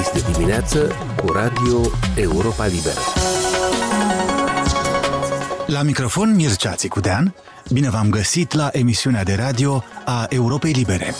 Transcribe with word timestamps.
Este 0.00 0.30
dimineață 0.32 0.94
cu 1.16 1.32
Radio 1.32 1.80
Europa 2.14 2.66
Liberă. 2.66 3.00
La 5.66 5.82
microfon 5.82 6.34
Mircea 6.34 6.72
Țicudean, 6.72 7.34
bine 7.70 7.90
v-am 7.90 8.10
găsit 8.10 8.52
la 8.52 8.68
emisiunea 8.72 9.22
de 9.22 9.34
radio 9.34 9.84
a 10.04 10.26
Europei 10.28 10.72
Libere. 10.72 11.14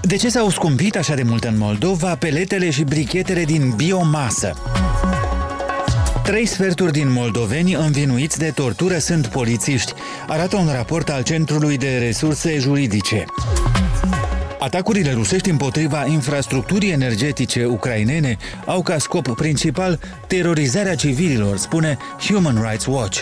De 0.00 0.16
ce 0.16 0.28
s-au 0.28 0.50
scumpit 0.50 0.96
așa 0.96 1.14
de 1.14 1.22
mult 1.22 1.44
în 1.44 1.58
Moldova 1.58 2.16
peletele 2.16 2.70
și 2.70 2.82
brichetele 2.82 3.44
din 3.44 3.72
biomasă? 3.76 4.52
Trei 6.22 6.46
sferturi 6.46 6.92
din 6.92 7.12
moldoveni 7.12 7.74
învinuiți 7.74 8.38
de 8.38 8.50
tortură 8.54 8.98
sunt 8.98 9.26
polițiști, 9.26 9.92
arată 10.26 10.56
un 10.56 10.68
raport 10.72 11.08
al 11.08 11.22
Centrului 11.22 11.76
de 11.76 11.98
Resurse 11.98 12.58
Juridice. 12.58 13.24
Atacurile 14.58 15.12
rusești 15.12 15.50
împotriva 15.50 16.06
infrastructurii 16.06 16.90
energetice 16.90 17.64
ucrainene 17.64 18.36
au 18.64 18.82
ca 18.82 18.98
scop 18.98 19.34
principal 19.34 20.00
terorizarea 20.26 20.94
civililor, 20.94 21.56
spune 21.56 21.98
Human 22.28 22.66
Rights 22.68 22.86
Watch. 22.86 23.20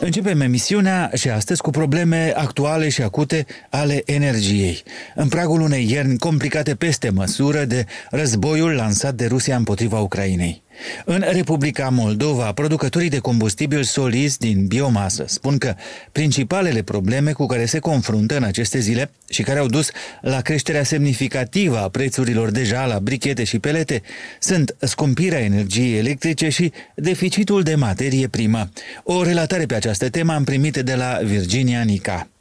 Începem 0.00 0.40
emisiunea 0.40 1.10
și 1.14 1.28
astăzi 1.28 1.60
cu 1.60 1.70
probleme 1.70 2.32
actuale 2.36 2.88
și 2.88 3.02
acute 3.02 3.46
ale 3.70 4.02
energiei. 4.06 4.82
În 5.14 5.28
pragul 5.28 5.60
unei 5.60 5.90
ierni 5.90 6.18
complicate 6.18 6.74
peste 6.74 7.10
măsură 7.10 7.64
de 7.64 7.86
războiul 8.10 8.70
lansat 8.70 9.14
de 9.14 9.26
Rusia 9.26 9.56
împotriva 9.56 10.00
Ucrainei. 10.00 10.61
În 11.04 11.24
Republica 11.30 11.88
Moldova, 11.88 12.52
producătorii 12.52 13.08
de 13.08 13.18
combustibil 13.18 13.82
solizi 13.82 14.38
din 14.38 14.66
biomasă 14.66 15.24
spun 15.26 15.58
că 15.58 15.74
principalele 16.12 16.82
probleme 16.82 17.32
cu 17.32 17.46
care 17.46 17.64
se 17.64 17.78
confruntă 17.78 18.36
în 18.36 18.42
aceste 18.42 18.78
zile 18.78 19.10
și 19.28 19.42
care 19.42 19.58
au 19.58 19.66
dus 19.66 19.90
la 20.20 20.40
creșterea 20.40 20.82
semnificativă 20.82 21.78
a 21.78 21.88
prețurilor 21.88 22.50
deja 22.50 22.86
la 22.86 22.98
brichete 22.98 23.44
și 23.44 23.58
pelete 23.58 24.02
sunt 24.40 24.76
scumpirea 24.80 25.40
energiei 25.40 25.98
electrice 25.98 26.48
și 26.48 26.72
deficitul 26.94 27.62
de 27.62 27.74
materie 27.74 28.28
primă. 28.28 28.70
O 29.02 29.22
relatare 29.22 29.66
pe 29.66 29.74
această 29.74 30.08
temă 30.08 30.32
am 30.32 30.44
primit 30.44 30.76
de 30.76 30.94
la 30.94 31.18
Virginia 31.22 31.82
Nica. 31.82 32.31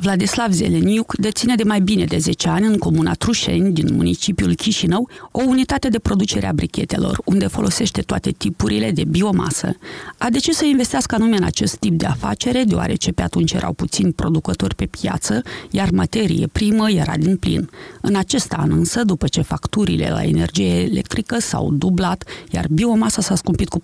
Vladislav 0.00 0.52
Zeleniuc 0.52 1.16
deține 1.16 1.54
de 1.54 1.62
mai 1.62 1.80
bine 1.80 2.04
de 2.04 2.18
10 2.18 2.48
ani 2.48 2.66
în 2.66 2.78
comuna 2.78 3.12
Trușeni, 3.12 3.72
din 3.72 3.94
municipiul 3.94 4.54
Chișinău, 4.54 5.08
o 5.30 5.42
unitate 5.42 5.88
de 5.88 5.98
producere 5.98 6.46
a 6.46 6.52
brichetelor, 6.52 7.20
unde 7.24 7.46
folosește 7.46 8.00
toate 8.00 8.30
tipurile 8.30 8.90
de 8.90 9.04
biomasă. 9.04 9.76
A 10.18 10.30
decis 10.30 10.56
să 10.56 10.64
investească 10.64 11.14
anume 11.14 11.36
în 11.36 11.42
acest 11.42 11.76
tip 11.76 11.92
de 11.92 12.06
afacere, 12.06 12.62
deoarece 12.62 13.12
pe 13.12 13.22
atunci 13.22 13.52
erau 13.52 13.72
puțini 13.72 14.12
producători 14.12 14.74
pe 14.74 14.86
piață, 14.86 15.42
iar 15.70 15.90
materie 15.90 16.46
primă 16.46 16.90
era 16.90 17.16
din 17.16 17.36
plin. 17.36 17.70
În 18.00 18.16
acest 18.16 18.52
an 18.52 18.70
însă, 18.70 19.04
după 19.04 19.26
ce 19.26 19.40
facturile 19.40 20.10
la 20.10 20.22
energie 20.22 20.80
electrică 20.80 21.40
s-au 21.40 21.72
dublat, 21.72 22.24
iar 22.50 22.66
biomasa 22.70 23.22
s-a 23.22 23.34
scumpit 23.34 23.68
cu 23.68 23.80
40% 23.80 23.82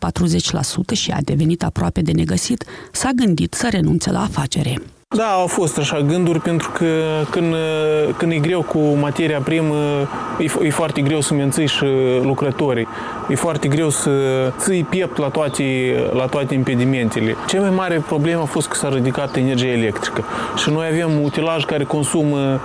și 0.92 1.10
a 1.10 1.20
devenit 1.20 1.62
aproape 1.62 2.00
de 2.00 2.12
negăsit, 2.12 2.64
s-a 2.92 3.10
gândit 3.14 3.54
să 3.54 3.68
renunțe 3.70 4.10
la 4.10 4.22
afacere. 4.22 4.80
Da, 5.16 5.26
au 5.26 5.46
fost 5.46 5.78
așa 5.78 6.00
gânduri 6.00 6.40
pentru 6.40 6.70
că 6.70 6.86
când, 7.30 7.54
când 8.16 8.32
e 8.32 8.36
greu 8.36 8.62
cu 8.62 8.78
materia 8.78 9.40
primă, 9.40 9.76
e, 10.38 10.66
e 10.66 10.70
foarte 10.70 11.00
greu 11.00 11.20
să 11.20 11.34
menții 11.34 11.66
și 11.66 11.84
lucrătorii. 12.22 12.88
E 13.28 13.34
foarte 13.34 13.68
greu 13.68 13.88
să 13.88 14.10
ții 14.58 14.84
piept 14.84 15.16
la 15.16 15.28
toate, 15.28 15.62
la 16.12 16.26
toate 16.26 16.54
impedimentele. 16.54 17.36
Cea 17.46 17.60
mai 17.60 17.70
mare 17.70 18.02
problemă 18.06 18.40
a 18.40 18.44
fost 18.44 18.68
că 18.68 18.76
s-a 18.76 18.88
ridicat 18.88 19.36
energia 19.36 19.66
electrică 19.66 20.24
și 20.56 20.70
noi 20.70 20.86
avem 20.86 21.22
utilaj 21.22 21.64
care 21.64 21.84
consumă 21.84 22.60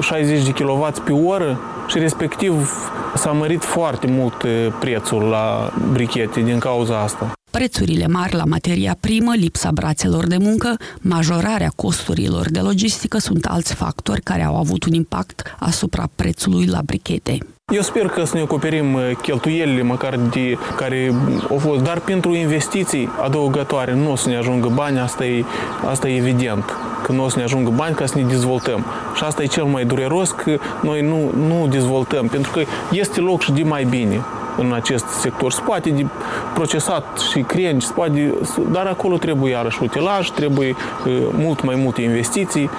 60 0.00 0.38
uh, 0.38 0.44
de 0.44 0.64
kW 0.64 0.88
pe 1.04 1.12
oră 1.12 1.60
și 1.86 1.98
respectiv 1.98 2.70
s-a 3.14 3.30
mărit 3.30 3.64
foarte 3.64 4.06
mult 4.06 4.42
uh, 4.42 4.50
prețul 4.78 5.22
la 5.22 5.72
brichete 5.92 6.40
din 6.40 6.58
cauza 6.58 6.98
asta. 6.98 7.32
Prețurile 7.58 8.06
mari 8.06 8.34
la 8.34 8.44
materia 8.44 8.96
primă, 9.00 9.32
lipsa 9.34 9.70
brațelor 9.72 10.26
de 10.26 10.36
muncă, 10.40 10.76
majorarea 11.00 11.72
costurilor 11.76 12.50
de 12.50 12.60
logistică 12.60 13.18
sunt 13.18 13.44
alți 13.44 13.74
factori 13.74 14.20
care 14.20 14.42
au 14.42 14.56
avut 14.56 14.84
un 14.84 14.92
impact 14.92 15.56
asupra 15.58 16.08
prețului 16.14 16.66
la 16.66 16.78
brichete. 16.84 17.38
Eu 17.72 17.80
sper 17.80 18.06
că 18.06 18.24
să 18.24 18.36
ne 18.36 18.42
acoperim 18.42 18.94
uh, 18.94 19.10
cheltuielile 19.22 19.82
măcar 19.82 20.16
de 20.16 20.58
care 20.76 21.14
au 21.50 21.58
fost, 21.58 21.82
dar 21.82 22.00
pentru 22.00 22.34
investiții 22.34 23.08
adăugătoare 23.22 23.94
nu 23.94 24.12
o 24.12 24.16
să 24.16 24.28
ne 24.28 24.36
ajungă 24.36 24.68
bani, 24.74 24.98
asta 24.98 25.24
e, 25.24 25.44
asta 25.88 26.08
e 26.08 26.16
evident 26.16 26.64
că 27.02 27.12
nu 27.12 27.24
o 27.24 27.28
să 27.28 27.38
ne 27.38 27.44
ajungă 27.44 27.70
bani 27.70 27.94
ca 27.94 28.06
să 28.06 28.18
ne 28.18 28.24
dezvoltăm. 28.24 28.84
Și 29.14 29.24
asta 29.24 29.42
e 29.42 29.46
cel 29.46 29.64
mai 29.64 29.84
dureros, 29.84 30.30
că 30.30 30.58
noi 30.82 31.02
nu, 31.02 31.46
nu 31.46 31.66
dezvoltăm, 31.66 32.26
pentru 32.26 32.50
că 32.50 32.62
este 32.90 33.20
loc 33.20 33.42
și 33.42 33.52
de 33.52 33.62
mai 33.62 33.84
bine 33.84 34.20
în 34.56 34.72
acest 34.72 35.06
sector. 35.06 35.52
Se 35.52 35.60
poate 35.60 35.90
de 35.90 36.06
procesat 36.54 37.18
și 37.18 37.40
crengi, 37.40 37.86
se 37.86 37.92
poate, 37.92 38.34
dar 38.72 38.86
acolo 38.86 39.16
trebuie 39.16 39.52
iarăși 39.52 39.82
utilaj, 39.82 40.30
trebuie 40.30 40.68
uh, 41.06 41.12
mult 41.32 41.64
mai 41.64 41.74
multe 41.74 42.02
investiții. 42.02 42.70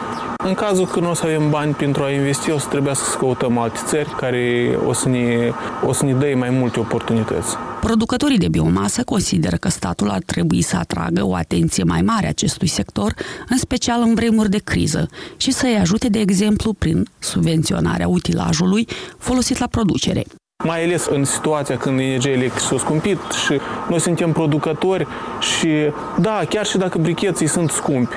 În 0.46 0.54
cazul 0.54 0.86
când 0.86 1.06
nu 1.06 1.12
o 1.12 1.14
să 1.14 1.26
avem 1.26 1.50
bani 1.50 1.74
pentru 1.74 2.04
a 2.04 2.10
investi, 2.10 2.52
o 2.52 2.58
să 2.58 2.68
trebuie 2.70 2.96
să 2.96 3.18
căutăm 3.18 3.58
alte 3.58 3.80
țări 3.86 4.16
care 4.16 4.78
o 4.86 4.94
să 4.94 5.10
ne, 5.10 5.52
o 5.86 5.94
să 5.94 6.06
ne 6.06 6.14
dea 6.14 6.36
mai 6.36 6.50
multe 6.50 6.80
oportunități. 6.80 7.56
Producătorii 7.82 8.38
de 8.38 8.48
biomasă 8.48 9.04
consideră 9.04 9.56
că 9.56 9.70
statul 9.70 10.10
ar 10.10 10.22
trebui 10.26 10.62
să 10.62 10.76
atragă 10.76 11.26
o 11.26 11.36
atenție 11.36 11.84
mai 11.84 12.02
mare 12.02 12.28
acestui 12.28 12.68
sector, 12.68 13.14
în 13.50 13.58
special 13.58 14.02
în 14.02 14.14
vremuri 14.14 14.50
de 14.50 14.58
criză, 14.58 15.08
și 15.38 15.52
să-i 15.52 15.78
ajute, 15.82 16.08
de 16.08 16.20
exemplu, 16.20 16.74
prin 16.74 17.08
subvenționarea 17.20 18.08
utilajului 18.08 18.88
folosit 19.18 19.58
la 19.58 19.68
producere 19.68 20.24
mai 20.64 20.84
ales 20.84 21.06
în 21.06 21.24
situația 21.24 21.78
când 21.78 22.00
energia 22.00 22.30
electrică 22.30 22.60
s-a 22.60 22.78
scumpit 22.78 23.20
și 23.46 23.60
noi 23.90 24.00
suntem 24.00 24.32
producători 24.32 25.08
și 25.40 25.70
da, 26.20 26.42
chiar 26.50 26.66
și 26.66 26.78
dacă 26.78 26.98
bricheții 26.98 27.48
sunt 27.48 27.70
scumpi, 27.70 28.16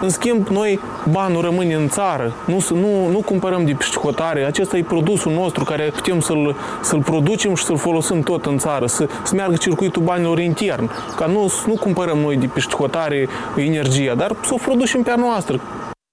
în 0.00 0.08
schimb, 0.08 0.46
noi 0.46 0.80
banul 1.10 1.40
rămâne 1.40 1.74
în 1.74 1.88
țară, 1.88 2.32
nu, 2.46 2.64
nu, 2.70 3.08
nu 3.08 3.18
cumpărăm 3.18 3.64
de 3.64 3.72
pișcotare. 3.72 4.44
Acesta 4.44 4.76
e 4.76 4.82
produsul 4.82 5.32
nostru 5.32 5.64
care 5.64 5.90
putem 5.94 6.20
să-l, 6.20 6.56
să-l 6.80 7.02
producem 7.02 7.54
și 7.54 7.64
să-l 7.64 7.76
folosim 7.76 8.22
tot 8.22 8.46
în 8.46 8.58
țară, 8.58 8.86
să, 8.86 9.08
să 9.22 9.34
meargă 9.34 9.56
circuitul 9.56 10.02
banilor 10.02 10.38
intern, 10.38 10.90
ca 11.16 11.26
nu, 11.26 11.52
nu 11.66 11.74
cumpărăm 11.74 12.18
noi 12.18 12.36
de 12.36 12.46
pișcotare 12.46 13.28
energia, 13.56 14.14
dar 14.14 14.36
să 14.44 14.54
o 14.54 14.56
producem 14.56 15.02
pe 15.02 15.10
a 15.10 15.16
noastră 15.16 15.60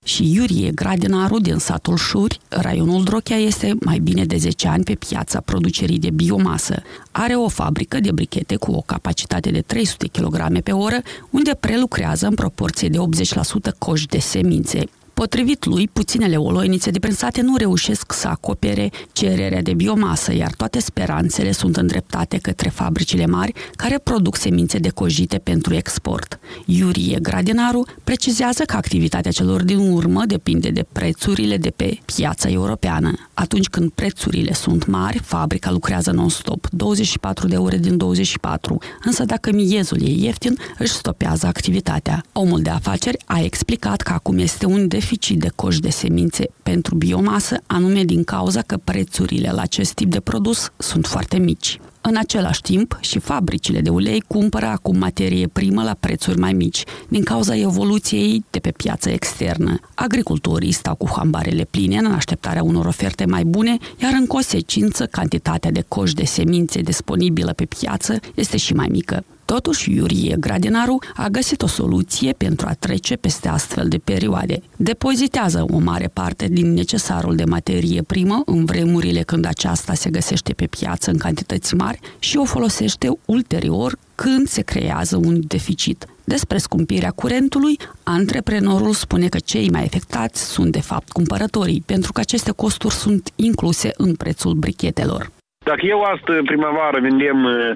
și 0.09 0.33
Iurie 0.33 0.71
Gradinaru 0.71 1.39
din 1.39 1.57
satul 1.57 1.97
Șuri, 1.97 2.39
raionul 2.49 3.03
Drochea 3.03 3.37
este 3.37 3.75
mai 3.79 3.99
bine 3.99 4.25
de 4.25 4.37
10 4.37 4.67
ani 4.67 4.83
pe 4.83 4.95
piața 4.95 5.39
producerii 5.39 5.99
de 5.99 6.09
biomasă. 6.09 6.81
Are 7.11 7.35
o 7.35 7.47
fabrică 7.47 7.99
de 7.99 8.11
brichete 8.11 8.55
cu 8.55 8.71
o 8.71 8.81
capacitate 8.81 9.51
de 9.51 9.61
300 9.61 10.07
kg 10.07 10.61
pe 10.61 10.71
oră, 10.71 11.01
unde 11.29 11.57
prelucrează 11.59 12.27
în 12.27 12.35
proporție 12.35 12.89
de 12.89 12.97
80% 12.97 13.77
coși 13.77 14.05
de 14.05 14.19
semințe. 14.19 14.83
Potrivit 15.19 15.65
lui, 15.65 15.87
puținele 15.93 16.35
oloinițe 16.37 16.89
deprensate 16.89 17.41
nu 17.41 17.55
reușesc 17.55 18.13
să 18.13 18.27
acopere 18.27 18.91
cererea 19.11 19.61
de 19.61 19.73
biomasă, 19.73 20.33
iar 20.33 20.51
toate 20.51 20.79
speranțele 20.79 21.51
sunt 21.51 21.77
îndreptate 21.77 22.37
către 22.37 22.69
fabricile 22.69 23.25
mari 23.25 23.53
care 23.75 23.97
produc 24.03 24.35
semințe 24.35 24.77
decojite 24.77 25.37
pentru 25.37 25.75
export. 25.75 26.39
Iurie 26.65 27.19
Gradinaru 27.21 27.85
precizează 28.03 28.63
că 28.63 28.75
activitatea 28.75 29.31
celor 29.31 29.63
din 29.63 29.77
urmă 29.91 30.25
depinde 30.25 30.69
de 30.69 30.85
prețurile 30.91 31.57
de 31.57 31.69
pe 31.69 31.99
piața 32.15 32.49
europeană. 32.49 33.13
Atunci 33.33 33.67
când 33.67 33.91
prețurile 33.91 34.53
sunt 34.53 34.85
mari, 34.85 35.19
fabrica 35.23 35.71
lucrează 35.71 36.11
non-stop, 36.11 36.67
24 36.71 37.47
de 37.47 37.55
ore 37.55 37.77
din 37.77 37.97
24, 37.97 38.77
însă 39.03 39.25
dacă 39.25 39.51
miezul 39.51 40.01
e 40.01 40.09
ieftin, 40.09 40.57
își 40.77 40.93
stopează 40.93 41.47
activitatea. 41.47 42.23
Omul 42.31 42.61
de 42.61 42.69
afaceri 42.69 43.17
a 43.25 43.39
explicat 43.39 44.01
că 44.01 44.13
acum 44.13 44.37
este 44.37 44.65
un 44.65 44.87
deficit 44.87 45.07
deficit 45.09 45.39
de 45.39 45.51
coș 45.55 45.79
de 45.79 45.89
semințe 45.89 46.45
pentru 46.63 46.95
biomasă, 46.95 47.57
anume 47.67 48.03
din 48.03 48.23
cauza 48.23 48.61
că 48.61 48.77
prețurile 48.83 49.51
la 49.51 49.61
acest 49.61 49.93
tip 49.93 50.09
de 50.11 50.19
produs 50.19 50.71
sunt 50.77 51.05
foarte 51.05 51.37
mici. 51.37 51.79
În 52.01 52.15
același 52.17 52.61
timp, 52.61 52.97
și 53.01 53.19
fabricile 53.19 53.81
de 53.81 53.89
ulei 53.89 54.23
cumpără 54.27 54.65
acum 54.65 54.97
materie 54.97 55.47
primă 55.47 55.83
la 55.83 55.95
prețuri 55.99 56.39
mai 56.39 56.53
mici, 56.53 56.83
din 57.07 57.23
cauza 57.23 57.55
evoluției 57.55 58.45
de 58.49 58.59
pe 58.59 58.71
piața 58.71 59.11
externă. 59.11 59.79
Agricultorii 59.93 60.71
stau 60.71 60.95
cu 60.95 61.07
hambarele 61.15 61.67
pline 61.69 61.97
în 61.97 62.11
așteptarea 62.11 62.63
unor 62.63 62.85
oferte 62.85 63.25
mai 63.25 63.43
bune, 63.43 63.77
iar 64.01 64.11
în 64.13 64.25
consecință, 64.25 65.05
cantitatea 65.05 65.71
de 65.71 65.83
coș 65.87 66.13
de 66.13 66.25
semințe 66.25 66.81
disponibilă 66.81 67.53
pe 67.53 67.65
piață 67.65 68.19
este 68.35 68.57
și 68.57 68.73
mai 68.73 68.87
mică. 68.91 69.23
Totuși, 69.55 69.93
Iurie 69.93 70.35
Gradinaru 70.39 70.99
a 71.15 71.27
găsit 71.27 71.61
o 71.61 71.67
soluție 71.67 72.33
pentru 72.33 72.67
a 72.69 72.73
trece 72.73 73.15
peste 73.15 73.47
astfel 73.47 73.87
de 73.87 73.97
perioade. 73.97 74.61
Depozitează 74.75 75.65
o 75.69 75.77
mare 75.77 76.07
parte 76.07 76.47
din 76.47 76.73
necesarul 76.73 77.35
de 77.35 77.43
materie 77.43 78.01
primă 78.01 78.41
în 78.45 78.65
vremurile 78.65 79.21
când 79.21 79.45
aceasta 79.45 79.93
se 79.93 80.09
găsește 80.09 80.53
pe 80.53 80.65
piață 80.65 81.09
în 81.09 81.17
cantități 81.17 81.75
mari 81.75 81.99
și 82.19 82.37
o 82.37 82.43
folosește 82.43 83.19
ulterior 83.25 83.97
când 84.15 84.47
se 84.47 84.61
creează 84.61 85.17
un 85.17 85.39
deficit. 85.47 86.05
Despre 86.23 86.57
scumpirea 86.57 87.11
curentului, 87.11 87.79
antreprenorul 88.03 88.93
spune 88.93 89.27
că 89.27 89.39
cei 89.39 89.69
mai 89.69 89.83
afectați 89.83 90.45
sunt 90.45 90.71
de 90.71 90.81
fapt 90.81 91.11
cumpărătorii, 91.11 91.83
pentru 91.85 92.11
că 92.11 92.19
aceste 92.19 92.51
costuri 92.51 92.93
sunt 92.93 93.31
incluse 93.35 93.91
în 93.97 94.15
prețul 94.15 94.53
brichetelor. 94.53 95.31
Dacă 95.69 95.85
eu 95.85 96.01
astă 96.01 96.33
primăvară 96.45 96.99
vindem 96.99 97.43
uh, 97.43 97.71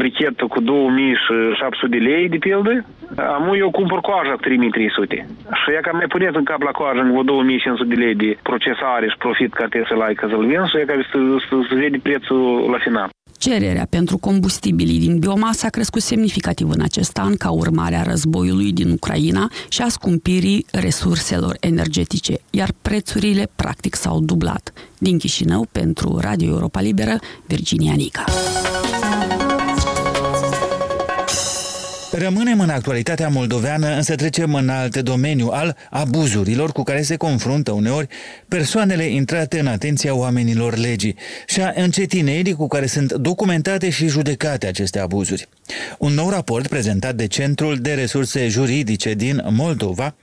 brichetă 0.00 0.44
cu 0.46 0.60
2700 0.60 1.96
de 1.96 2.00
lei, 2.08 2.28
de 2.28 2.36
pildă, 2.36 2.84
am 3.16 3.54
eu 3.62 3.70
cumpăr 3.70 4.00
coaja 4.00 4.32
cu 4.32 4.40
3300. 4.40 5.26
Și 5.60 5.70
ea 5.74 5.80
ca 5.80 5.90
mai 5.92 6.06
puneți 6.14 6.36
în 6.36 6.44
cap 6.44 6.62
la 6.62 6.70
coajă 6.70 7.00
în 7.00 7.24
2500 7.24 7.94
de 7.94 8.00
lei 8.04 8.14
de 8.14 8.38
procesare 8.42 9.06
și 9.08 9.16
profit 9.18 9.52
ca 9.54 9.66
te 9.70 9.82
să-l 9.88 10.00
ai 10.00 10.14
că 10.14 10.26
să-l 10.30 10.46
vinzi, 10.46 10.70
și 10.70 10.76
ea 10.76 10.86
ca 10.90 10.94
să, 11.12 11.18
să, 11.48 11.54
să 11.68 11.74
vede 11.74 11.98
prețul 12.02 12.70
la 12.70 12.78
final. 12.78 13.08
Cererea 13.48 13.86
pentru 13.90 14.18
combustibilii 14.18 14.98
din 14.98 15.18
biomasă 15.18 15.66
a 15.66 15.68
crescut 15.68 16.02
semnificativ 16.02 16.70
în 16.70 16.80
acest 16.80 17.18
an 17.18 17.36
ca 17.36 17.50
urmare 17.50 17.96
a 17.96 18.02
războiului 18.02 18.72
din 18.72 18.90
Ucraina 18.90 19.50
și 19.68 19.82
a 19.82 19.88
scumpirii 19.88 20.66
resurselor 20.72 21.56
energetice, 21.60 22.40
iar 22.50 22.72
prețurile 22.82 23.50
practic 23.56 23.94
s-au 23.94 24.20
dublat. 24.20 24.72
Din 24.98 25.18
Chișinău, 25.18 25.68
pentru 25.72 26.18
Radio 26.20 26.48
Europa 26.48 26.80
Liberă, 26.80 27.18
Virginia 27.46 27.94
Nica. 27.94 28.24
Rămânem 32.10 32.60
în 32.60 32.68
actualitatea 32.68 33.28
moldoveană, 33.28 33.94
însă 33.94 34.14
trecem 34.14 34.54
în 34.54 34.68
alt 34.68 34.96
domeniu 34.96 35.48
al 35.48 35.76
abuzurilor 35.90 36.72
cu 36.72 36.82
care 36.82 37.02
se 37.02 37.16
confruntă 37.16 37.72
uneori 37.72 38.08
persoanele 38.48 39.04
intrate 39.04 39.58
în 39.58 39.66
atenția 39.66 40.14
oamenilor 40.14 40.76
legii 40.76 41.16
și 41.46 41.60
a 41.60 41.72
încetinerii 41.76 42.54
cu 42.54 42.68
care 42.68 42.86
sunt 42.86 43.12
documentate 43.12 43.90
și 43.90 44.08
judecate 44.08 44.66
aceste 44.66 44.98
abuzuri. 44.98 45.48
Un 45.98 46.12
nou 46.12 46.30
raport 46.30 46.66
prezentat 46.66 47.14
de 47.14 47.26
Centrul 47.26 47.76
de 47.76 47.94
Resurse 47.94 48.48
Juridice 48.48 49.14
din 49.14 49.44
Moldova 49.50 50.14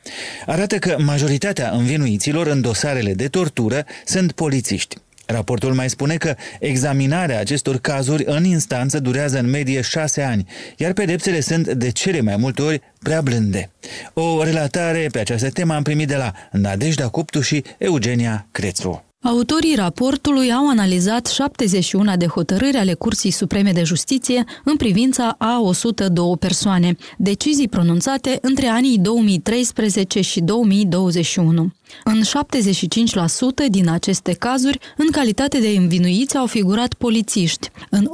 arată 0.46 0.78
că 0.78 0.96
majoritatea 1.00 1.70
învinuiților 1.70 2.48
în 2.48 2.62
dosarele 2.62 3.14
de 3.14 3.28
tortură 3.28 3.86
sunt 4.06 4.31
polițiști. 4.31 4.96
Raportul 5.25 5.74
mai 5.74 5.89
spune 5.89 6.16
că 6.16 6.36
examinarea 6.60 7.39
acestor 7.39 7.77
cazuri 7.77 8.24
în 8.25 8.44
instanță 8.44 9.00
durează 9.00 9.39
în 9.39 9.50
medie 9.50 9.81
șase 9.81 10.22
ani, 10.22 10.45
iar 10.77 10.94
pedepsele 10.94 11.39
sunt 11.39 11.68
de 11.68 11.89
cele 11.89 12.22
mai 12.22 12.36
multe 12.36 12.62
ori 12.62 12.81
prea 13.00 13.22
blânde. 13.22 13.69
O 14.13 14.44
relatare 14.44 15.07
pe 15.12 15.19
această 15.19 15.50
temă 15.50 15.74
am 15.74 15.83
primit 15.83 16.07
de 16.07 16.16
la 16.16 16.33
Nadejda 16.51 17.07
Cuptu 17.07 17.42
și 17.42 17.63
Eugenia 17.77 18.48
Crețu. 18.51 19.04
Autorii 19.25 19.75
raportului 19.75 20.51
au 20.51 20.69
analizat 20.69 21.27
71 21.27 22.16
de 22.18 22.25
hotărâri 22.25 22.77
ale 22.77 22.94
Curții 22.94 23.31
Supreme 23.31 23.72
de 23.72 23.83
Justiție 23.83 24.44
în 24.63 24.75
privința 24.75 25.36
a 25.38 25.60
102 25.62 26.38
persoane, 26.38 26.95
decizii 27.18 27.68
pronunțate 27.68 28.38
între 28.42 28.68
anii 28.68 28.98
2013 28.98 30.22
și 30.22 30.42
2021. 30.42 31.72
În 32.04 32.22
75% 33.66 33.69
din 33.69 33.89
aceste 33.89 34.33
cazuri, 34.33 34.80
în 34.98 35.07
calitate 35.12 35.60
de 35.60 35.68
învinuiți 35.68 36.38
au 36.38 36.45
figurat 36.45 36.94
polițiști, 36.94 37.69
în 37.89 38.10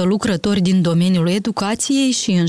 8% 0.00 0.02
lucrători 0.02 0.60
din 0.60 0.82
domeniul 0.82 1.28
educației 1.28 2.10
și 2.10 2.30
în 2.30 2.46
6% 2.46 2.48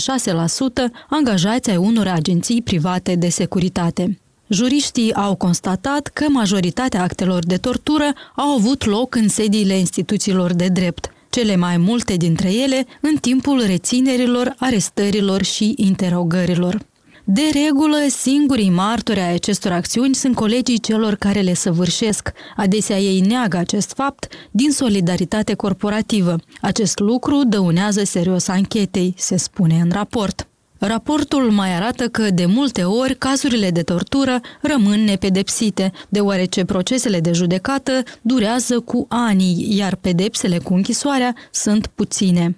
angajați 1.10 1.69
ai 1.69 1.77
unor 1.77 2.07
agenții 2.07 2.62
private 2.62 3.16
de 3.16 3.30
securitate. 3.30 4.21
Juriștii 4.53 5.13
au 5.13 5.36
constatat 5.36 6.07
că 6.07 6.25
majoritatea 6.30 7.01
actelor 7.01 7.45
de 7.45 7.57
tortură 7.57 8.13
au 8.36 8.50
avut 8.50 8.86
loc 8.86 9.15
în 9.15 9.27
sediile 9.27 9.77
instituțiilor 9.77 10.53
de 10.53 10.68
drept, 10.68 11.12
cele 11.30 11.56
mai 11.56 11.77
multe 11.77 12.15
dintre 12.15 12.53
ele 12.53 12.86
în 13.01 13.15
timpul 13.15 13.63
reținerilor, 13.65 14.56
arestărilor 14.57 15.44
și 15.44 15.74
interogărilor. 15.77 16.80
De 17.24 17.42
regulă, 17.65 17.98
singurii 18.09 18.69
martori 18.69 19.19
ai 19.19 19.33
acestor 19.33 19.71
acțiuni 19.71 20.15
sunt 20.15 20.36
colegii 20.36 20.80
celor 20.80 21.15
care 21.15 21.39
le 21.39 21.53
săvârșesc. 21.53 22.31
Adesea 22.56 23.00
ei 23.00 23.19
neagă 23.19 23.57
acest 23.57 23.94
fapt 23.95 24.27
din 24.51 24.71
solidaritate 24.71 25.53
corporativă. 25.53 26.36
Acest 26.62 27.00
lucru 27.00 27.44
dăunează 27.44 28.03
serios 28.03 28.48
anchetei, 28.48 29.13
se 29.18 29.38
spune 29.38 29.80
în 29.83 29.89
raport. 29.92 30.45
Raportul 30.83 31.51
mai 31.51 31.75
arată 31.75 32.07
că, 32.07 32.30
de 32.30 32.45
multe 32.45 32.83
ori, 32.83 33.16
cazurile 33.16 33.72
de 33.72 33.81
tortură 33.81 34.39
rămân 34.62 35.04
nepedepsite, 35.04 35.92
deoarece 36.10 36.66
procesele 36.66 37.19
de 37.19 37.31
judecată 37.31 38.04
durează 38.22 38.80
cu 38.80 39.06
ani, 39.10 39.75
iar 39.78 39.95
pedepsele 39.95 40.57
cu 40.57 40.74
închisoarea 40.74 41.36
sunt 41.51 41.88
puține. 41.88 42.56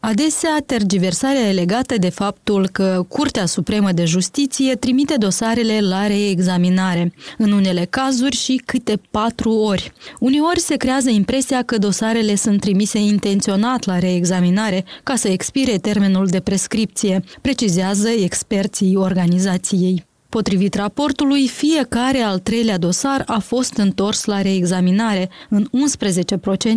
Adesea, 0.00 0.62
tergiversarea 0.66 1.40
e 1.40 1.52
legată 1.52 1.96
de 1.96 2.08
faptul 2.08 2.68
că 2.72 3.04
Curtea 3.08 3.46
Supremă 3.46 3.92
de 3.92 4.04
Justiție 4.04 4.74
trimite 4.74 5.16
dosarele 5.16 5.80
la 5.80 6.06
reexaminare, 6.06 7.12
în 7.38 7.52
unele 7.52 7.84
cazuri 7.90 8.36
și 8.36 8.62
câte 8.64 9.00
patru 9.10 9.50
ori. 9.50 9.92
Uneori 10.18 10.60
se 10.60 10.76
creează 10.76 11.10
impresia 11.10 11.62
că 11.62 11.78
dosarele 11.78 12.34
sunt 12.34 12.60
trimise 12.60 12.98
intenționat 12.98 13.84
la 13.84 13.98
reexaminare 13.98 14.84
ca 15.02 15.14
să 15.16 15.28
expire 15.28 15.78
termenul 15.78 16.26
de 16.26 16.40
prescripție, 16.40 17.24
precizează 17.40 18.08
experții 18.08 18.96
organizației. 18.96 20.06
Potrivit 20.28 20.74
raportului, 20.74 21.48
fiecare 21.48 22.18
al 22.18 22.38
treilea 22.38 22.78
dosar 22.78 23.22
a 23.26 23.38
fost 23.38 23.76
întors 23.76 24.24
la 24.24 24.42
reexaminare, 24.42 25.28
în 25.48 25.68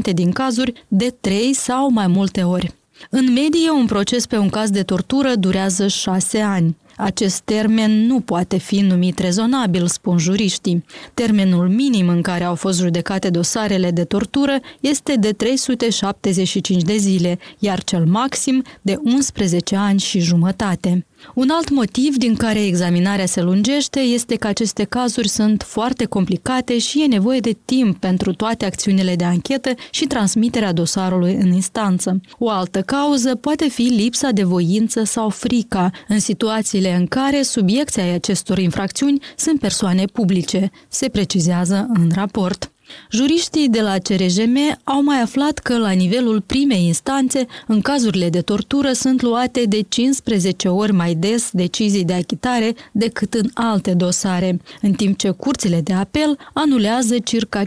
11% 0.10 0.14
din 0.14 0.32
cazuri, 0.32 0.86
de 0.88 1.16
trei 1.22 1.54
sau 1.54 1.90
mai 1.90 2.08
multe 2.08 2.42
ori. 2.42 2.80
În 3.10 3.34
medie, 3.34 3.70
un 3.70 3.86
proces 3.86 4.26
pe 4.26 4.38
un 4.38 4.50
caz 4.50 4.70
de 4.70 4.84
tortură 4.84 5.36
durează 5.36 5.88
șase 5.88 6.40
ani. 6.40 6.76
Acest 6.98 7.40
termen 7.40 8.06
nu 8.06 8.20
poate 8.20 8.58
fi 8.58 8.80
numit 8.80 9.20
rezonabil, 9.20 9.88
spun 9.88 10.18
juriștii. 10.18 10.86
Termenul 11.14 11.70
minim 11.70 12.08
în 12.08 12.22
care 12.22 12.44
au 12.44 12.56
fost 12.56 12.80
judecate 12.80 13.30
dosarele 13.30 13.92
de 13.92 14.04
tortură 14.04 14.60
este 14.80 15.16
de 15.16 15.32
375 15.32 16.82
de 16.82 16.98
zile, 16.98 17.40
iar 17.60 17.84
cel 17.84 18.06
maxim 18.06 18.64
de 18.82 18.98
11 19.04 19.76
ani 19.76 20.00
și 20.00 20.20
jumătate. 20.20 21.06
Un 21.34 21.50
alt 21.50 21.70
motiv 21.70 22.16
din 22.16 22.36
care 22.36 22.66
examinarea 22.66 23.26
se 23.26 23.42
lungește 23.42 24.00
este 24.00 24.36
că 24.36 24.48
aceste 24.48 24.84
cazuri 24.84 25.28
sunt 25.28 25.64
foarte 25.68 26.06
complicate 26.06 26.78
și 26.80 27.02
e 27.02 27.06
nevoie 27.06 27.40
de 27.40 27.58
timp 27.66 27.98
pentru 27.98 28.34
toate 28.34 28.66
acțiunile 28.66 29.16
de 29.16 29.24
anchetă 29.24 29.70
și 29.92 30.06
transmiterea 30.06 30.74
dosarului 30.74 31.34
în 31.34 31.52
instanță. 31.54 32.22
O 32.38 32.50
altă 32.50 32.82
cauză 32.82 33.36
poate 33.36 33.70
fi 33.70 33.82
lipsa 33.82 34.30
de 34.32 34.44
voință 34.44 35.04
sau 35.04 35.30
frica 35.30 35.92
în 36.08 36.20
situațiile 36.20 36.96
în 36.96 37.06
care 37.06 37.42
subiecții 37.42 38.02
ai 38.02 38.14
acestor 38.14 38.58
infracțiuni 38.58 39.22
sunt 39.36 39.60
persoane 39.60 40.06
publice, 40.06 40.72
se 40.88 41.10
precizează 41.10 41.88
în 41.94 42.12
raport. 42.16 42.72
Juriștii 43.12 43.70
de 43.70 43.82
la 43.82 43.98
CRJM 43.98 44.58
au 44.84 45.04
mai 45.04 45.22
aflat 45.22 45.60
că 45.60 45.78
la 45.78 45.92
nivelul 45.92 46.42
primei 46.42 46.86
instanțe, 46.86 47.46
în 47.68 47.82
cazurile 47.82 48.30
de 48.30 48.42
tortură, 48.42 48.92
sunt 48.92 49.22
luate 49.22 49.64
de 49.64 49.82
15 49.82 50.68
ori 50.68 50.92
mai 50.92 51.16
des 51.16 51.50
decizii 51.52 52.06
de 52.06 52.14
achitare 52.14 52.74
decât 52.92 53.34
în 53.34 53.50
alte 53.54 53.94
dosare, 53.94 54.60
în 54.82 54.92
timp 54.92 55.18
ce 55.18 55.30
curțile 55.30 55.82
de 55.82 55.94
apel 55.94 56.38
anulează 56.54 57.20
circa 57.20 57.64
59% 57.64 57.66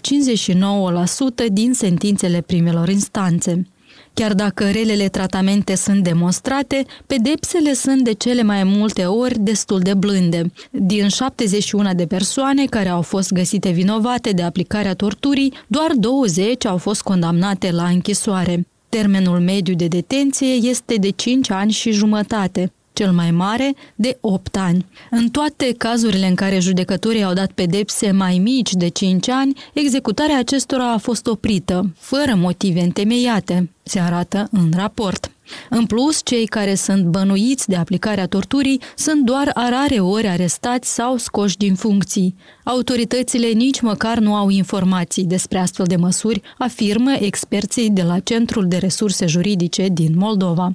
din 1.52 1.72
sentințele 1.72 2.40
primelor 2.40 2.88
instanțe. 2.88 3.66
Chiar 4.14 4.34
dacă 4.34 4.70
relele 4.70 5.08
tratamente 5.08 5.74
sunt 5.74 6.02
demonstrate, 6.02 6.84
pedepsele 7.06 7.72
sunt 7.72 8.04
de 8.04 8.12
cele 8.12 8.42
mai 8.42 8.64
multe 8.64 9.04
ori 9.04 9.38
destul 9.38 9.78
de 9.78 9.94
blânde. 9.94 10.52
Din 10.70 11.08
71 11.08 11.94
de 11.94 12.06
persoane 12.06 12.64
care 12.64 12.88
au 12.88 13.02
fost 13.02 13.32
găsite 13.32 13.70
vinovate 13.70 14.30
de 14.30 14.42
aplicarea 14.42 14.94
torturii, 14.94 15.52
doar 15.66 15.92
20 15.94 16.66
au 16.66 16.76
fost 16.76 17.02
condamnate 17.02 17.70
la 17.70 17.84
închisoare. 17.84 18.66
Termenul 18.88 19.40
mediu 19.40 19.74
de 19.74 19.86
detenție 19.86 20.52
este 20.52 20.94
de 20.94 21.10
5 21.10 21.50
ani 21.50 21.70
și 21.70 21.90
jumătate 21.90 22.72
cel 22.94 23.12
mai 23.12 23.30
mare, 23.30 23.74
de 23.94 24.18
8 24.20 24.56
ani. 24.56 24.86
În 25.10 25.28
toate 25.28 25.74
cazurile 25.78 26.26
în 26.26 26.34
care 26.34 26.58
judecătorii 26.58 27.24
au 27.24 27.32
dat 27.32 27.50
pedepse 27.50 28.10
mai 28.10 28.38
mici 28.38 28.72
de 28.72 28.88
5 28.88 29.28
ani, 29.28 29.52
executarea 29.72 30.38
acestora 30.38 30.92
a 30.92 30.98
fost 30.98 31.26
oprită, 31.26 31.92
fără 31.98 32.34
motive 32.34 32.80
întemeiate, 32.80 33.70
se 33.82 34.00
arată 34.00 34.48
în 34.50 34.72
raport. 34.76 35.28
În 35.70 35.86
plus, 35.86 36.20
cei 36.24 36.46
care 36.46 36.74
sunt 36.74 37.04
bănuiți 37.04 37.68
de 37.68 37.76
aplicarea 37.76 38.26
torturii 38.26 38.80
sunt 38.96 39.24
doar 39.24 39.50
a 39.54 39.68
rare 39.68 40.00
ori 40.00 40.26
arestați 40.26 40.94
sau 40.94 41.16
scoși 41.16 41.56
din 41.56 41.74
funcții. 41.74 42.36
Autoritățile 42.64 43.46
nici 43.46 43.80
măcar 43.80 44.18
nu 44.18 44.34
au 44.34 44.48
informații 44.48 45.24
despre 45.24 45.58
astfel 45.58 45.86
de 45.86 45.96
măsuri, 45.96 46.42
afirmă 46.58 47.12
experții 47.20 47.90
de 47.90 48.02
la 48.02 48.18
Centrul 48.18 48.68
de 48.68 48.76
Resurse 48.76 49.26
Juridice 49.26 49.88
din 49.88 50.12
Moldova. 50.16 50.72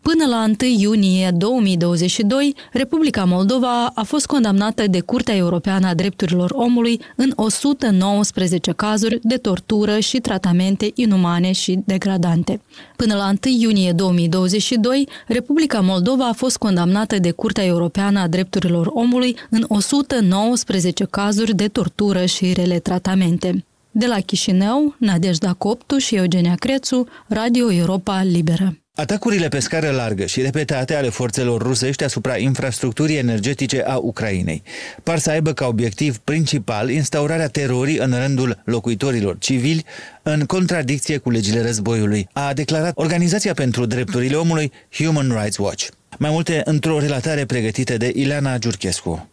Până 0.00 0.26
la 0.26 0.44
1 0.60 0.70
iunie 0.78 1.30
2022, 1.36 2.54
Republica 2.72 3.24
Moldova 3.24 3.86
a 3.94 4.02
fost 4.02 4.26
condamnată 4.26 4.86
de 4.86 5.00
Curtea 5.00 5.36
Europeană 5.36 5.86
a 5.86 5.94
Drepturilor 5.94 6.50
Omului 6.50 7.00
în 7.16 7.32
119 7.34 8.72
cazuri 8.72 9.18
de 9.22 9.36
tortură 9.36 9.98
și 9.98 10.18
tratamente 10.18 10.90
inumane 10.94 11.52
și 11.52 11.78
degradante. 11.84 12.60
Până 12.96 13.14
la 13.14 13.32
1 13.44 13.54
iunie 13.60 13.92
2022, 13.92 15.08
Republica 15.26 15.80
Moldova 15.80 16.28
a 16.28 16.32
fost 16.32 16.56
condamnată 16.56 17.18
de 17.18 17.30
Curtea 17.30 17.64
Europeană 17.64 18.20
a 18.20 18.26
Drepturilor 18.26 18.86
Omului 18.86 19.36
în 19.50 19.64
119 19.68 21.06
cazuri 21.10 21.54
de 21.54 21.68
tortură 21.68 22.24
și 22.24 22.52
rele 22.52 22.78
tratamente. 22.78 23.64
De 23.90 24.06
la 24.06 24.20
Chișinău, 24.20 24.94
Nadejda 24.98 25.52
Coptu 25.52 25.98
și 25.98 26.14
Eugenia 26.14 26.54
Crețu, 26.54 27.06
Radio 27.26 27.72
Europa 27.72 28.22
Liberă. 28.22 28.79
Atacurile 29.00 29.48
pe 29.48 29.58
scară 29.58 29.90
largă 29.90 30.26
și 30.26 30.40
repetate 30.40 30.94
ale 30.94 31.08
forțelor 31.08 31.62
rusești 31.62 32.04
asupra 32.04 32.36
infrastructurii 32.36 33.16
energetice 33.16 33.82
a 33.82 33.96
Ucrainei 33.96 34.62
par 35.02 35.18
să 35.18 35.30
aibă 35.30 35.52
ca 35.52 35.66
obiectiv 35.66 36.18
principal 36.18 36.90
instaurarea 36.90 37.48
terorii 37.48 37.98
în 37.98 38.14
rândul 38.14 38.62
locuitorilor 38.64 39.38
civili, 39.38 39.84
în 40.22 40.44
contradicție 40.44 41.16
cu 41.16 41.30
legile 41.30 41.62
războiului, 41.62 42.28
a 42.32 42.52
declarat 42.52 42.92
Organizația 42.94 43.54
pentru 43.54 43.86
Drepturile 43.86 44.36
Omului 44.36 44.72
Human 44.92 45.38
Rights 45.40 45.56
Watch. 45.56 45.86
Mai 46.18 46.30
multe 46.30 46.62
într-o 46.64 46.98
relatare 46.98 47.44
pregătită 47.44 47.96
de 47.96 48.12
Ileana 48.14 48.58
Giurchescu. 48.58 49.29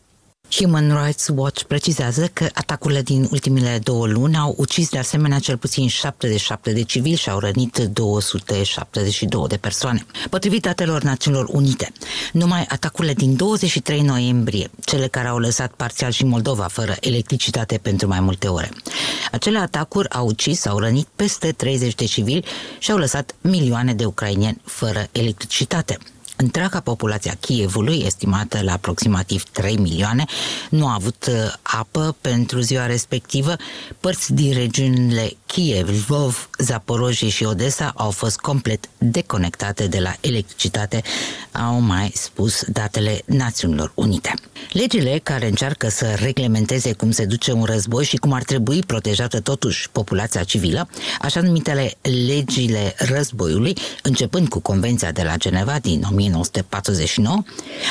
Human 0.51 1.03
Rights 1.03 1.27
Watch 1.35 1.63
precizează 1.63 2.29
că 2.33 2.47
atacurile 2.53 3.01
din 3.01 3.27
ultimele 3.31 3.79
două 3.83 4.07
luni 4.07 4.37
au 4.37 4.53
ucis 4.57 4.89
de 4.89 4.97
asemenea 4.97 5.39
cel 5.39 5.57
puțin 5.57 5.87
77 5.87 6.73
de 6.73 6.83
civili 6.83 7.15
și 7.15 7.29
au 7.29 7.39
rănit 7.39 7.77
272 7.77 9.47
de 9.47 9.57
persoane. 9.57 10.05
Potrivit 10.29 10.61
datelor 10.61 11.01
Națiunilor 11.01 11.47
Unite, 11.51 11.91
numai 12.31 12.65
atacurile 12.69 13.13
din 13.13 13.35
23 13.35 14.01
noiembrie, 14.01 14.69
cele 14.85 15.07
care 15.07 15.27
au 15.27 15.37
lăsat 15.37 15.71
parțial 15.71 16.11
și 16.11 16.25
Moldova 16.25 16.63
fără 16.63 16.95
electricitate 16.99 17.77
pentru 17.77 18.07
mai 18.07 18.19
multe 18.19 18.47
ore. 18.47 18.69
Acele 19.31 19.59
atacuri 19.59 20.09
au 20.09 20.27
ucis, 20.27 20.65
au 20.65 20.79
rănit 20.79 21.07
peste 21.15 21.51
30 21.51 21.95
de 21.95 22.05
civili 22.05 22.45
și 22.79 22.91
au 22.91 22.97
lăsat 22.97 23.35
milioane 23.41 23.93
de 23.93 24.05
ucrainieni 24.05 24.61
fără 24.65 25.07
electricitate. 25.11 25.97
Întreaga 26.39 26.79
populație 26.79 27.31
a 27.31 27.35
Kievului, 27.39 28.03
estimată 28.05 28.61
la 28.63 28.71
aproximativ 28.71 29.43
3 29.43 29.77
milioane, 29.77 30.25
nu 30.69 30.87
a 30.87 30.93
avut 30.93 31.25
uh, 31.29 31.53
apă 31.61 32.15
pentru 32.21 32.59
ziua 32.59 32.85
respectivă. 32.85 33.55
Părți 33.99 34.33
din 34.33 34.53
regiunile 34.53 35.31
Kiev, 35.45 35.89
Lvov, 35.89 36.49
Zaporojie 36.57 37.29
și 37.29 37.43
Odessa 37.43 37.93
au 37.95 38.11
fost 38.11 38.37
complet 38.37 38.89
deconectate 38.97 39.87
de 39.87 39.99
la 39.99 40.13
electricitate, 40.21 41.01
au 41.51 41.79
mai 41.79 42.11
spus 42.13 42.63
datele 42.67 43.21
Națiunilor 43.25 43.91
Unite. 43.95 44.33
Legile 44.71 45.19
care 45.23 45.47
încearcă 45.47 45.89
să 45.89 46.15
reglementeze 46.19 46.93
cum 46.93 47.11
se 47.11 47.25
duce 47.25 47.51
un 47.51 47.63
război 47.63 48.03
și 48.03 48.15
cum 48.17 48.31
ar 48.31 48.43
trebui 48.43 48.83
protejată 48.83 49.39
totuși 49.39 49.89
populația 49.89 50.43
civilă, 50.43 50.89
așa 51.21 51.41
numitele 51.41 51.93
legile 52.27 52.95
războiului, 52.97 53.77
începând 54.03 54.47
cu 54.47 54.59
Convenția 54.59 55.11
de 55.11 55.23
la 55.23 55.35
Geneva 55.37 55.79
din 55.79 56.03
1949, 56.11 57.43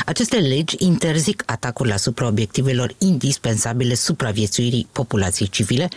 aceste 0.07 0.37
legi 0.37 0.77
interzic 0.79 1.43
atacurile 1.47 1.95
asupra 1.95 2.27
obiectivelor 2.27 2.95
indispensabile 2.99 3.95
supraviețuirii 3.95 4.89
populației 4.93 5.49
civile, 5.49 5.89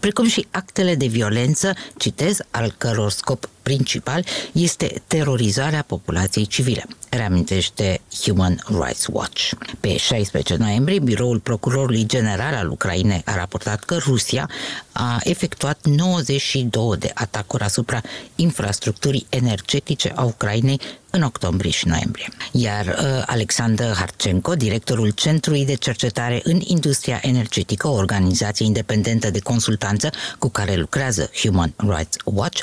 precum 0.00 0.26
și 0.28 0.46
actele 0.50 0.94
de 0.94 1.06
violență, 1.06 1.72
citez, 1.96 2.38
al 2.50 2.74
căror 2.78 3.10
scop 3.10 3.48
principal 3.66 4.24
este 4.52 5.02
terorizarea 5.06 5.84
populației 5.86 6.46
civile, 6.46 6.86
reamintește 7.10 8.00
Human 8.22 8.62
Rights 8.66 9.06
Watch. 9.12 9.50
Pe 9.80 9.96
16 9.96 10.56
noiembrie, 10.56 10.98
biroul 10.98 11.38
procurorului 11.38 12.06
general 12.06 12.54
al 12.54 12.70
Ucrainei 12.70 13.22
a 13.24 13.34
raportat 13.34 13.84
că 13.84 13.96
Rusia 13.96 14.50
a 14.96 15.18
efectuat 15.22 15.78
92 15.82 16.96
de 16.98 17.10
atacuri 17.14 17.62
asupra 17.62 18.00
infrastructurii 18.34 19.26
energetice 19.28 20.12
a 20.14 20.24
Ucrainei 20.24 20.80
în 21.16 21.22
octombrie 21.22 21.70
și 21.70 21.88
noiembrie. 21.88 22.28
Iar 22.52 22.86
uh, 22.86 23.22
Alexander 23.26 23.94
Harchenko, 23.94 24.54
directorul 24.54 25.10
Centrului 25.10 25.64
de 25.64 25.74
Cercetare 25.74 26.40
în 26.44 26.60
Industria 26.64 27.18
Energetică, 27.22 27.88
o 27.88 27.92
organizație 27.92 28.66
independentă 28.66 29.30
de 29.30 29.38
consultanță 29.38 30.10
cu 30.38 30.48
care 30.48 30.74
lucrează 30.74 31.30
Human 31.42 31.74
Rights 31.76 32.16
Watch, 32.24 32.62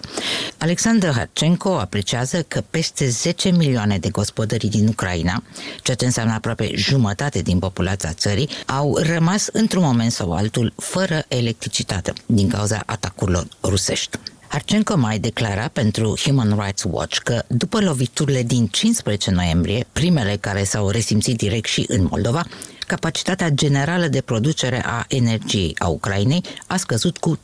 Alexander 0.57 1.11
Harchenko 1.11 1.77
apreciază 1.79 2.41
că 2.47 2.63
peste 2.69 3.09
10 3.09 3.49
milioane 3.49 3.97
de 3.97 4.09
gospodării 4.09 4.69
din 4.69 4.87
Ucraina, 4.87 5.43
ceea 5.81 5.97
ce 5.97 6.05
înseamnă 6.05 6.33
aproape 6.33 6.71
jumătate 6.75 7.41
din 7.41 7.59
populația 7.59 8.13
țării, 8.13 8.49
au 8.65 8.97
rămas 8.97 9.47
într-un 9.51 9.83
moment 9.83 10.11
sau 10.11 10.33
altul 10.33 10.73
fără 10.77 11.25
electricitate 11.27 12.13
din 12.25 12.50
cauza 12.50 12.84
atacurilor 12.86 13.48
rusești. 13.63 14.18
Arcenco 14.53 14.98
mai 14.98 15.20
declara 15.20 15.70
pentru 15.74 16.15
Human 16.24 16.60
Rights 16.63 16.84
Watch 16.89 17.18
că 17.18 17.44
după 17.48 17.80
loviturile 17.80 18.44
din 18.44 18.68
15 18.68 19.32
noiembrie, 19.32 19.86
primele 19.92 20.38
care 20.39 20.63
s-au 20.63 20.89
resimțit 20.89 21.38
direct 21.38 21.68
și 21.68 21.86
în 21.88 22.08
Moldova, 22.10 22.46
capacitatea 22.88 23.50
generală 23.50 24.08
de 24.08 24.22
producere 24.22 24.84
a 24.86 25.06
energiei 25.08 25.75
a 25.77 25.88
Ucrainei 25.88 26.44
a 26.68 26.77
scăzut 26.77 27.18
cu 27.18 27.38
50%. 27.38 27.42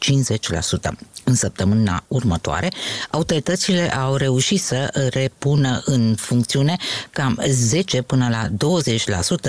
În 1.24 1.36
săptămâna 1.36 2.04
următoare, 2.08 2.72
autoritățile 3.10 3.96
au 3.96 4.16
reușit 4.16 4.62
să 4.62 5.10
repună 5.14 5.82
în 5.86 6.16
funcțiune 6.18 6.78
cam 7.12 7.42
10 7.48 8.02
până 8.02 8.30
la 8.30 8.48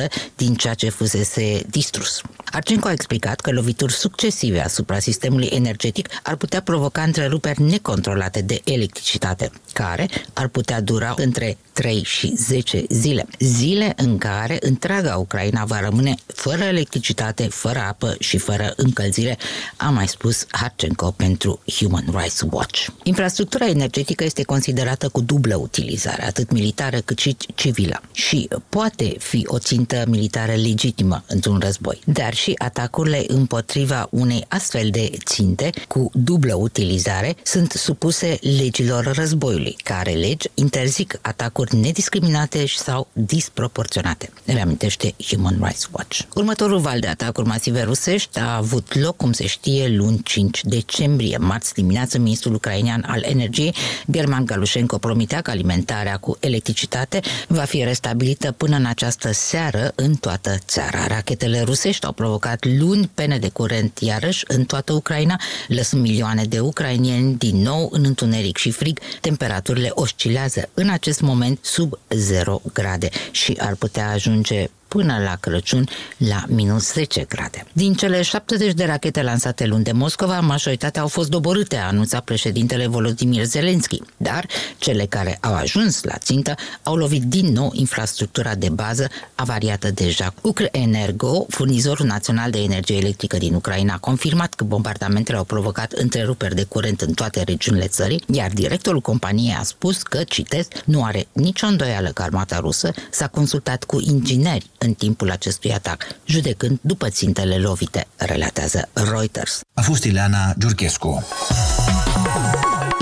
20% 0.09 0.11
din 0.37 0.55
ceea 0.55 0.75
ce 0.75 0.89
fusese 0.89 1.63
distrus. 1.71 2.21
Arcenco 2.53 2.89
a 2.89 2.93
explicat 2.93 3.41
că 3.41 3.51
lovituri 3.51 3.93
succesive 3.93 4.61
asupra 4.61 4.99
sistemului 4.99 5.47
energetic 5.47 6.09
ar 6.23 6.37
putea 6.37 6.63
provoca 6.63 7.03
întreruperi 7.03 7.63
necontrolate 7.63 8.43
de 8.43 8.61
electricitate, 8.65 9.51
care 9.73 10.09
ar 10.33 10.49
putea 10.49 10.81
dura 10.81 11.15
între 11.17 11.57
3 11.81 12.03
și 12.05 12.33
10 12.37 12.85
zile. 12.89 13.27
Zile 13.39 13.93
în 13.97 14.19
care 14.19 14.57
întreaga 14.61 15.17
Ucraina 15.17 15.65
va 15.65 15.81
rămâne 15.81 16.15
fără 16.27 16.63
electricitate, 16.63 17.43
fără 17.43 17.79
apă 17.89 18.17
și 18.19 18.39
fără 18.39 18.73
încălzire, 18.77 19.39
a 19.77 19.91
mai 19.91 20.09
spus 20.09 20.47
Harcenko 20.51 21.11
pentru 21.11 21.61
Human 21.77 22.05
Rights 22.17 22.43
Watch. 22.51 22.87
Infrastructura 23.03 23.67
energetică 23.67 24.25
este 24.25 24.43
considerată 24.43 25.09
cu 25.09 25.21
dublă 25.21 25.57
utilizare, 25.57 26.27
atât 26.27 26.51
militară 26.51 26.99
cât 26.99 27.19
și 27.19 27.37
civilă, 27.55 28.03
și 28.13 28.49
poate 28.69 29.17
fi 29.19 29.45
o 29.47 29.59
țintă 29.59 30.05
militară 30.09 30.53
legitimă 30.53 31.25
într-un 31.27 31.59
război, 31.59 32.01
dar 32.05 32.35
și 32.35 32.55
atacurile 32.59 33.25
împotriva 33.27 34.09
unei 34.11 34.45
astfel 34.49 34.91
de 34.91 35.11
ținte 35.25 35.71
cu 35.89 36.11
dublă 36.15 36.55
utilizare 36.55 37.37
sunt 37.43 37.73
supuse 37.73 38.39
legilor 38.59 39.05
războiului, 39.15 39.77
care 39.85 40.13
legi 40.13 40.49
interzic 40.55 41.19
atacuri 41.23 41.69
nediscriminate 41.73 42.67
sau 42.67 43.09
disproporționate, 43.13 44.33
reamintește 44.45 45.15
Human 45.27 45.59
Rights 45.63 45.89
Watch. 45.93 46.21
Următorul 46.35 46.79
val 46.79 47.01
de 47.01 47.07
atacuri 47.07 47.47
masive 47.47 47.83
rusești 47.83 48.39
a 48.39 48.57
avut 48.57 48.95
loc, 48.95 49.17
cum 49.17 49.33
se 49.33 49.47
știe, 49.47 49.89
luni 49.89 50.21
5 50.23 50.61
decembrie. 50.65 51.37
Marți 51.37 51.75
dimineață, 51.75 52.19
ministrul 52.19 52.55
ucrainean 52.55 53.05
al 53.09 53.23
energiei, 53.23 53.75
German 54.11 54.45
Galushenko, 54.45 54.99
promitea 54.99 55.41
că 55.41 55.51
alimentarea 55.51 56.17
cu 56.17 56.37
electricitate 56.41 57.21
va 57.49 57.63
fi 57.63 57.85
restabilită 57.85 58.53
până 58.53 58.77
în 58.77 58.85
această 58.85 59.33
seară 59.33 59.93
în 59.95 60.15
toată 60.15 60.59
țara. 60.67 61.07
Rachetele 61.07 61.61
rusești 61.61 62.07
au 62.07 62.13
provocat 62.13 62.67
luni 62.79 63.11
pene 63.15 63.39
de 63.39 63.49
curent 63.49 63.99
iarăși 63.99 64.45
în 64.49 64.65
toată 64.65 64.93
Ucraina, 64.93 65.41
lăsând 65.69 66.03
milioane 66.03 66.45
de 66.45 66.61
ucrainieni 66.61 67.35
din 67.35 67.57
nou 67.57 67.89
în 67.93 68.05
întuneric 68.05 68.57
și 68.57 68.71
frig. 68.71 68.99
Temperaturile 69.21 69.91
oscilează 69.95 70.69
în 70.75 70.89
acest 70.89 71.21
moment 71.21 71.50
sub 71.61 71.99
0 72.09 72.61
grade 72.73 73.09
și 73.31 73.57
ar 73.59 73.75
putea 73.75 74.11
ajunge 74.11 74.67
până 74.91 75.19
la 75.25 75.37
Crăciun 75.41 75.89
la 76.17 76.45
minus 76.49 76.93
10 76.93 77.25
grade. 77.29 77.67
Din 77.73 77.95
cele 77.95 78.23
70 78.23 78.73
de 78.73 78.85
rachete 78.85 79.23
lansate 79.23 79.67
luni 79.67 79.85
de 79.85 79.93
Moscova, 79.93 80.41
majoritatea 80.41 81.03
au 81.03 81.09
fost 81.09 81.29
doborâte, 81.29 81.77
a 81.77 81.87
anunțat 81.87 82.25
președintele 82.25 82.87
Volodymyr 82.87 83.45
Zelensky, 83.45 84.01
dar 84.17 84.47
cele 84.79 85.07
care 85.07 85.39
au 85.41 85.55
ajuns 85.55 86.03
la 86.03 86.19
țintă 86.19 86.55
au 86.83 86.95
lovit 86.95 87.23
din 87.23 87.47
nou 87.53 87.71
infrastructura 87.75 88.55
de 88.55 88.69
bază 88.69 89.09
avariată 89.35 89.91
deja. 89.91 90.35
Ukrenergo, 90.43 91.47
furnizorul 91.49 92.07
național 92.07 92.51
de 92.51 92.59
energie 92.63 92.97
electrică 92.97 93.37
din 93.37 93.55
Ucraina, 93.55 93.95
a 93.95 93.99
confirmat 93.99 94.55
că 94.55 94.65
bombardamentele 94.65 95.39
au 95.39 95.45
provocat 95.45 95.93
întreruperi 95.93 96.55
de 96.55 96.65
curent 96.65 97.01
în 97.01 97.13
toate 97.13 97.43
regiunile 97.43 97.87
țării, 97.87 98.23
iar 98.33 98.51
directorul 98.51 99.01
companiei 99.01 99.57
a 99.59 99.63
spus 99.63 100.03
că, 100.03 100.23
citesc, 100.25 100.73
nu 100.85 101.05
are 101.05 101.27
nicio 101.33 101.67
îndoială 101.67 102.09
că 102.09 102.23
armata 102.23 102.59
rusă 102.59 102.91
s-a 103.11 103.27
consultat 103.27 103.85
cu 103.85 104.01
ingineri 104.01 104.71
în 104.87 104.93
timpul 104.93 105.31
acestui 105.31 105.73
atac, 105.73 106.07
judecând 106.25 106.79
după 106.81 107.09
țintele 107.09 107.57
lovite, 107.57 108.07
relatează 108.17 108.89
Reuters. 108.93 109.61
A 109.75 109.81
fost 109.81 110.05
Ileana 110.05 110.55
Giurchescu. 110.59 111.27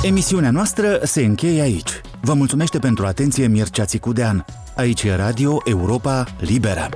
Emisiunea 0.02 0.50
noastră 0.50 1.00
se 1.04 1.24
încheie 1.24 1.60
aici. 1.60 2.00
Vă 2.20 2.34
mulțumește 2.34 2.78
pentru 2.78 3.06
atenție 3.06 3.46
Mircea 3.46 3.84
Țicudean. 3.84 4.44
Aici 4.74 5.02
e 5.02 5.14
Radio 5.14 5.56
Europa 5.64 6.36
Liberă. 6.40 6.88